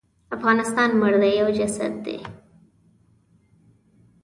[0.35, 2.17] افغانستان مړ دی یو جسد دی.